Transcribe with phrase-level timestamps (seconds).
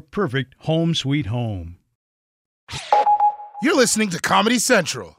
[0.00, 1.76] perfect home sweet home.
[3.62, 5.16] You're listening to Comedy Central.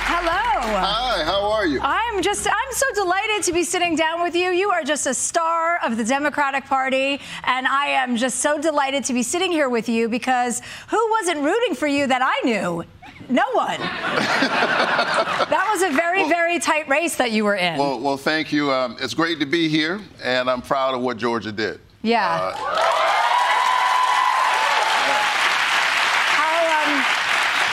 [0.00, 0.30] Hello.
[0.30, 1.80] Hi, how are you?
[1.82, 4.50] I'm just, I'm so delighted to be sitting down with you.
[4.50, 7.20] You are just a star of the Democratic Party.
[7.44, 11.40] And I am just so delighted to be sitting here with you because who wasn't
[11.40, 12.84] rooting for you that I knew?
[13.28, 13.78] No one.
[13.80, 17.78] that was a very, well, very tight race that you were in.
[17.78, 18.70] Well, well thank you.
[18.70, 21.80] Um, it's great to be here, and I'm proud of what Georgia did.
[22.04, 22.52] Yeah.
[22.54, 22.70] Uh,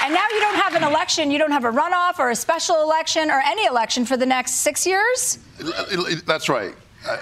[0.03, 2.81] And now you don't have an election, you don't have a runoff or a special
[2.81, 5.37] election or any election for the next six years?
[6.25, 6.73] That's right.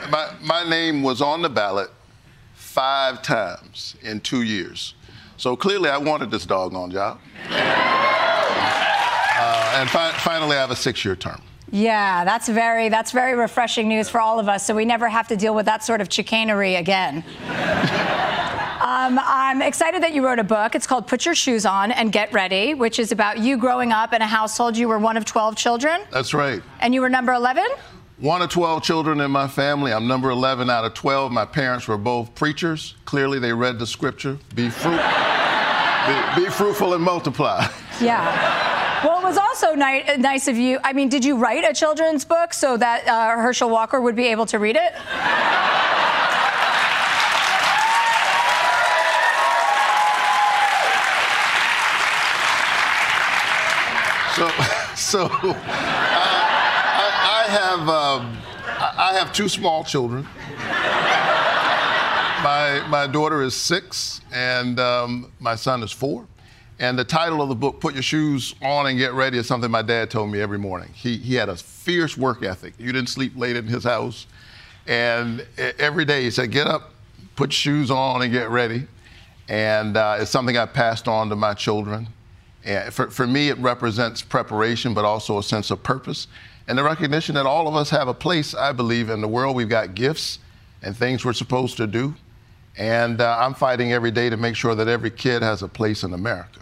[0.09, 1.89] My, my name was on the ballot
[2.55, 4.93] five times in two years.
[5.37, 7.19] So clearly I wanted this doggone job.
[9.41, 11.41] Uh, and fi- finally, I have a six year term.
[11.71, 14.65] Yeah, that's very that's very refreshing news for all of us.
[14.65, 17.23] So we never have to deal with that sort of chicanery again.
[18.79, 20.73] Um, I'm excited that you wrote a book.
[20.73, 24.13] It's called Put Your Shoes On and Get Ready, which is about you growing up
[24.13, 24.75] in a household.
[24.77, 26.01] You were one of 12 children.
[26.11, 26.61] That's right.
[26.79, 27.65] And you were number 11?
[28.17, 29.93] One of 12 children in my family.
[29.93, 31.31] I'm number 11 out of 12.
[31.31, 32.95] My parents were both preachers.
[33.05, 34.99] Clearly, they read the scripture be, fruit,
[36.35, 37.67] be, be fruitful and multiply.
[38.01, 38.58] Yeah.
[39.29, 40.79] Was also ni- nice of you.
[40.83, 44.25] I mean, did you write a children's book so that uh, Herschel Walker would be
[44.25, 44.91] able to read it?
[54.35, 54.49] So,
[54.95, 55.53] so uh,
[56.97, 58.37] I, I, have um,
[58.97, 60.23] I have two small children.
[62.41, 66.25] My my daughter is six, and um, my son is four.
[66.79, 69.69] And the title of the book, "Put Your Shoes On and Get Ready," is something
[69.69, 70.89] my dad told me every morning.
[70.93, 72.73] He he had a fierce work ethic.
[72.77, 74.27] You didn't sleep late in his house,
[74.87, 76.93] and every day he said, "Get up,
[77.35, 78.87] put your shoes on, and get ready."
[79.49, 82.07] And uh, it's something I passed on to my children.
[82.63, 86.27] And for, for me, it represents preparation, but also a sense of purpose
[86.69, 89.55] and the recognition that all of us have a place, I believe, in the world.
[89.55, 90.37] We've got gifts
[90.83, 92.13] and things we're supposed to do.
[92.77, 96.03] And uh, I'm fighting every day to make sure that every kid has a place
[96.03, 96.59] in America.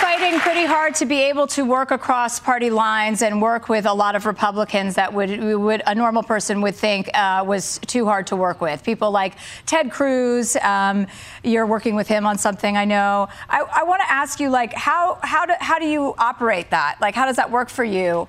[0.00, 3.92] fighting pretty hard to be able to work across party lines and work with a
[3.94, 8.26] lot of Republicans that would, would a normal person would think uh, was too hard
[8.26, 8.84] to work with.
[8.84, 10.54] People like Ted Cruz.
[10.56, 11.06] Um,
[11.42, 13.26] you're working with him on something, I know.
[13.48, 16.98] I, I want to ask you, like, how how do how do you operate that?
[17.00, 18.28] Like, how does that work for you?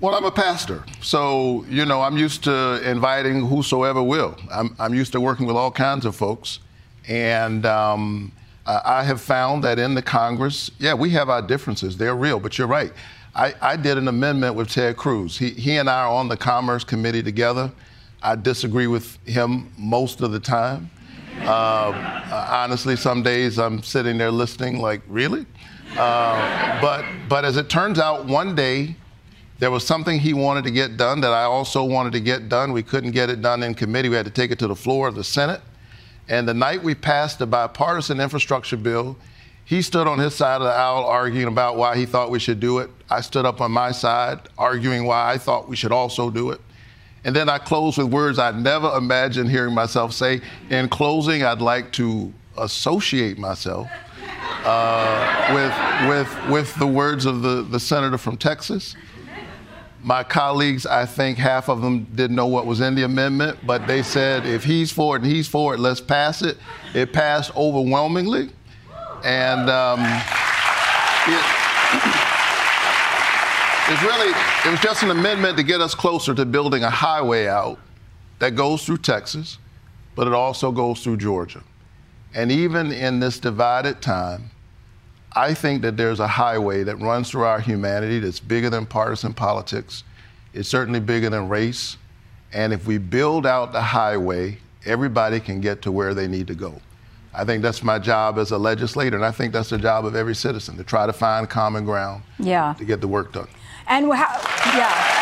[0.00, 4.34] Well, I'm a pastor, so you know I'm used to inviting whosoever will.
[4.50, 6.58] I'm, I'm used to working with all kinds of folks,
[7.06, 7.64] and.
[7.64, 8.32] Um,
[8.68, 11.96] uh, I have found that in the Congress, yeah, we have our differences.
[11.96, 12.92] They're real, but you're right.
[13.34, 15.38] I, I did an amendment with Ted Cruz.
[15.38, 17.72] He, he and I are on the Commerce Committee together.
[18.22, 20.90] I disagree with him most of the time.
[21.40, 25.46] Uh, honestly, some days I'm sitting there listening, like, really?
[25.96, 28.96] Uh, but, but as it turns out, one day
[29.60, 32.72] there was something he wanted to get done that I also wanted to get done.
[32.72, 34.10] We couldn't get it done in committee.
[34.10, 35.62] We had to take it to the floor of the Senate.
[36.28, 39.16] And the night we passed the bipartisan infrastructure bill,
[39.64, 42.60] he stood on his side of the aisle arguing about why he thought we should
[42.60, 42.90] do it.
[43.10, 46.60] I stood up on my side arguing why I thought we should also do it.
[47.24, 50.40] And then I closed with words I'd never imagined hearing myself say.
[50.70, 53.88] In closing, I'd like to associate myself
[54.64, 58.96] uh, with, with, with the words of the, the senator from Texas.
[60.08, 63.86] My colleagues, I think half of them didn't know what was in the amendment, but
[63.86, 66.56] they said if he's for it and he's for it, let's pass it.
[66.94, 68.48] It passed overwhelmingly.
[69.22, 70.00] And um,
[71.26, 71.44] it,
[73.90, 74.32] It's really,
[74.66, 77.78] it was just an amendment to get us closer to building a highway out
[78.38, 79.58] that goes through Texas,
[80.14, 81.62] but it also goes through Georgia.
[82.34, 84.50] And even in this divided time,
[85.38, 89.32] I think that there's a highway that runs through our humanity that's bigger than partisan
[89.32, 90.02] politics.
[90.52, 91.96] It's certainly bigger than race.
[92.52, 96.56] And if we build out the highway, everybody can get to where they need to
[96.56, 96.80] go.
[97.32, 100.16] I think that's my job as a legislator, and I think that's the job of
[100.16, 102.74] every citizen to try to find common ground yeah.
[102.76, 103.46] to get the work done.
[103.86, 104.40] And how,
[104.76, 105.17] yeah.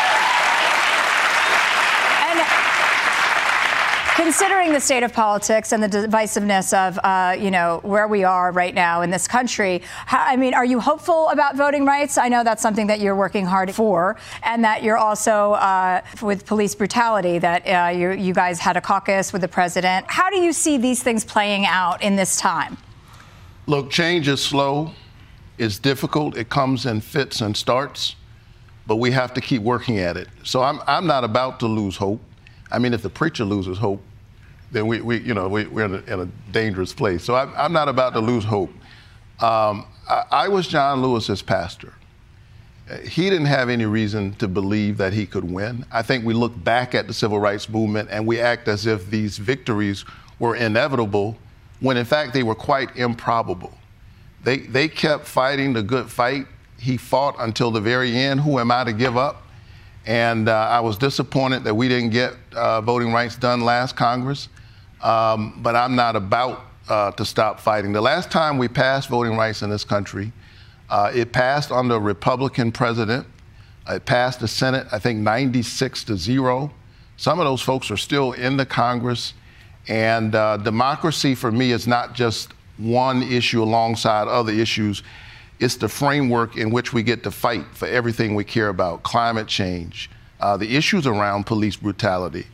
[4.17, 8.51] Considering the state of politics and the divisiveness of, uh, you know, where we are
[8.51, 12.17] right now in this country, how, I mean, are you hopeful about voting rights?
[12.17, 16.47] I know that's something that you're working hard for, and that you're also uh, with
[16.47, 17.37] police brutality.
[17.37, 20.07] That uh, you, you guys had a caucus with the president.
[20.09, 22.75] How do you see these things playing out in this time?
[23.67, 24.93] Look, change is slow.
[25.59, 26.35] It's difficult.
[26.35, 28.15] It comes in fits and starts,
[28.87, 30.27] but we have to keep working at it.
[30.43, 32.19] So I'm, I'm not about to lose hope.
[32.69, 34.01] I mean, if the preacher loses hope,
[34.71, 37.23] then we, we you know, we, are in a, in a, dangerous place.
[37.23, 38.69] So I, am not about to lose hope.
[39.39, 41.93] Um, I, I, was John Lewis's pastor.
[43.03, 45.85] He didn't have any reason to believe that he could win.
[45.91, 49.09] I think we look back at the civil rights movement and we act as if
[49.09, 50.05] these victories
[50.39, 51.37] were inevitable
[51.79, 53.77] when in fact they were quite improbable.
[54.43, 56.47] They, they kept fighting the good fight.
[56.79, 58.39] He fought until the very end.
[58.41, 59.43] Who am I to give up?
[60.05, 64.47] And uh, I was disappointed that we didn't get uh, voting rights done last Congress.
[65.01, 67.93] Um, but I'm not about uh, to stop fighting.
[67.93, 70.31] The last time we passed voting rights in this country,
[70.89, 73.27] uh, it passed under a Republican president.
[73.89, 76.71] It passed the Senate, I think, 96 to zero.
[77.17, 79.33] Some of those folks are still in the Congress.
[79.87, 85.03] And uh, democracy for me is not just one issue alongside other issues.
[85.59, 89.47] It's the framework in which we get to fight for everything we care about climate
[89.47, 90.09] change,
[90.39, 92.45] uh, the issues around police brutality,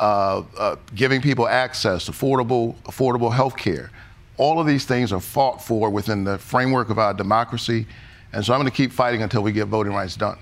[0.00, 3.90] uh, uh, giving people access, affordable, affordable health care.
[4.38, 7.86] All of these things are fought for within the framework of our democracy.
[8.32, 10.38] And so I'm going to keep fighting until we get voting rights done.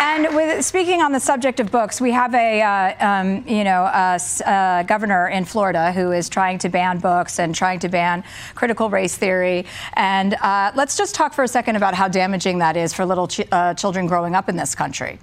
[0.00, 3.84] And with speaking on the subject of books, we have a uh, um, you know
[4.86, 8.24] governor in Florida who is trying to ban books and trying to ban
[8.54, 9.64] critical race theory.
[9.94, 13.28] And uh, let's just talk for a second about how damaging that is for little
[13.28, 15.18] ch- uh, children growing up in this country.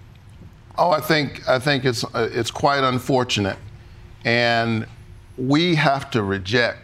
[0.77, 3.57] Oh, I think I think it's uh, it's quite unfortunate,
[4.25, 4.87] and
[5.37, 6.79] we have to reject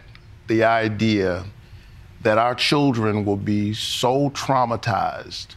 [0.46, 1.44] the idea
[2.22, 5.54] that our children will be so traumatized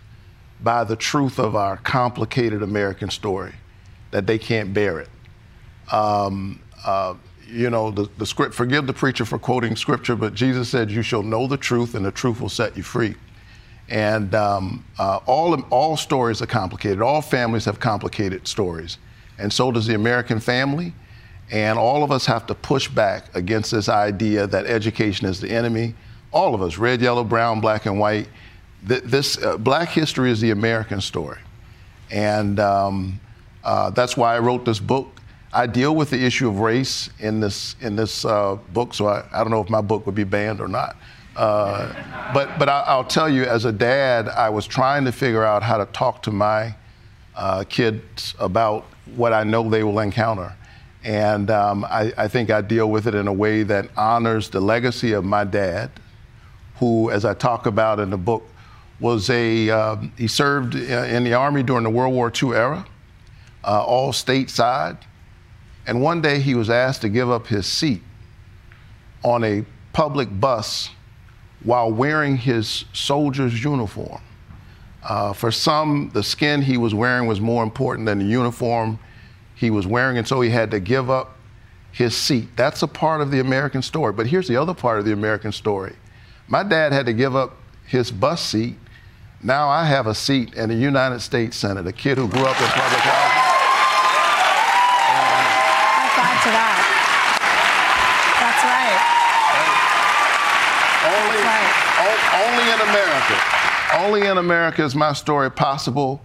[0.63, 3.53] by the truth of our complicated American story
[4.11, 5.09] that they can't bear it.
[5.91, 7.15] Um, uh,
[7.47, 11.01] you know, the, the script, forgive the preacher for quoting scripture, but Jesus said, You
[11.01, 13.15] shall know the truth, and the truth will set you free.
[13.89, 17.01] And um, uh, all, all stories are complicated.
[17.01, 18.97] All families have complicated stories.
[19.37, 20.93] And so does the American family.
[21.51, 25.51] And all of us have to push back against this idea that education is the
[25.51, 25.93] enemy.
[26.31, 28.27] All of us, red, yellow, brown, black, and white
[28.83, 31.39] this uh, Black history is the American story,
[32.11, 33.19] and um,
[33.63, 35.21] uh, that's why I wrote this book.
[35.53, 39.23] I deal with the issue of race in this in this uh, book, so I,
[39.31, 40.95] I, don't know if my book would be banned or not.
[41.35, 41.93] Uh,
[42.33, 45.63] but but I, will tell you, as a dad, I was trying to figure out
[45.63, 46.75] how to talk to my
[47.35, 50.53] uh, kids about what I know they will encounter.
[51.03, 54.61] And um, I, I think I deal with it in a way that honors the
[54.61, 55.91] legacy of my dad,
[56.77, 58.47] who, as I talk about in the book,
[58.99, 62.85] was a, uh, he served in the Army during the World War II era,
[63.63, 64.97] uh, all stateside.
[65.85, 68.01] And one day he was asked to give up his seat
[69.23, 70.89] on a public bus
[71.63, 74.21] while wearing his soldier's uniform.
[75.03, 78.97] Uh, for some, the skin he was wearing was more important than the uniform
[79.55, 81.37] he was wearing, and so he had to give up
[81.91, 82.47] his seat.
[82.55, 84.13] That's a part of the American story.
[84.13, 85.93] But here's the other part of the American story.
[86.47, 87.55] My dad had to give up
[87.93, 88.75] his bus seat
[89.45, 92.55] now I have a seat in the United States Senate, a kid who grew up
[92.61, 93.43] in public housing.
[95.99, 96.79] High five to that.
[98.39, 99.03] That's right.
[101.11, 101.67] Only, That's
[101.99, 102.39] right.
[102.47, 103.35] only in America.
[104.05, 106.21] Only in America is my story possible.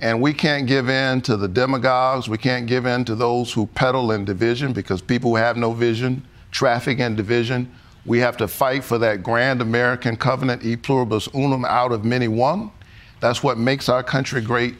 [0.00, 2.26] And we can't give in to the demagogues.
[2.26, 5.74] We can't give in to those who peddle in division because people who have no
[5.74, 7.70] vision traffic in division.
[8.04, 12.28] We have to fight for that grand American covenant, e pluribus unum, out of many
[12.28, 12.70] one.
[13.20, 14.74] That's what makes our country great.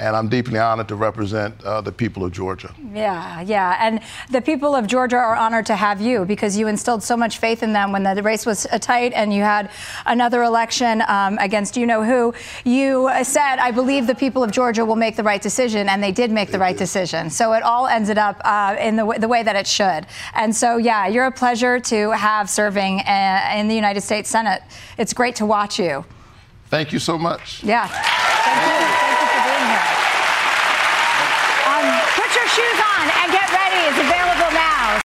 [0.00, 2.74] And I'm deeply honored to represent uh, the people of Georgia.
[2.94, 3.76] Yeah, yeah.
[3.78, 7.36] And the people of Georgia are honored to have you because you instilled so much
[7.38, 9.70] faith in them when the race was tight and you had
[10.06, 12.32] another election um, against you know who.
[12.64, 16.12] You said, I believe the people of Georgia will make the right decision, and they
[16.12, 16.78] did make they the right did.
[16.78, 17.28] decision.
[17.28, 20.06] So it all ended up uh, in the, w- the way that it should.
[20.34, 24.62] And so, yeah, you're a pleasure to have serving uh, in the United States Senate.
[24.96, 26.06] It's great to watch you.
[26.68, 27.62] Thank you so much.
[27.62, 27.86] Yeah.
[27.86, 28.06] Thank
[28.64, 28.86] you.
[29.00, 29.86] Thank you for being here.
[31.66, 35.00] Um, put your shoes on and get ready is available now.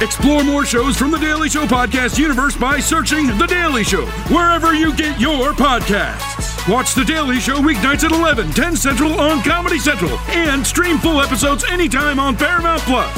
[0.00, 4.74] Explore more shows from the Daily Show podcast universe by searching The Daily Show wherever
[4.74, 6.68] you get your podcasts.
[6.68, 11.20] Watch The Daily Show weeknights at 11, 10 Central on Comedy Central, and stream full
[11.20, 13.16] episodes anytime on Paramount Plus.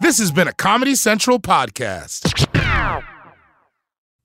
[0.00, 2.46] This has been a Comedy Central podcast.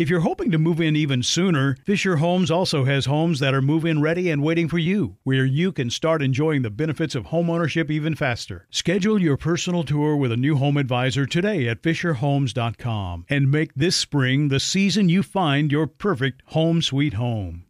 [0.00, 3.60] If you're hoping to move in even sooner, Fischer Homes also has homes that are
[3.60, 7.26] move in ready and waiting for you, where you can start enjoying the benefits of
[7.26, 8.66] homeownership even faster.
[8.70, 13.94] Schedule your personal tour with a new home advisor today at FischerHomes.com and make this
[13.94, 17.66] spring the season you find your perfect home sweet home.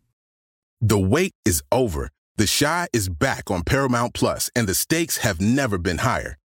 [0.81, 2.11] The wait is over.
[2.37, 6.39] The Chi is back on Paramount Plus, and the stakes have never been higher.